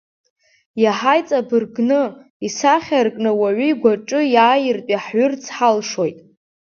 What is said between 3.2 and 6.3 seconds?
ауаҩы игәаҿы иааиртә иаҳҩырц ҳалшоит.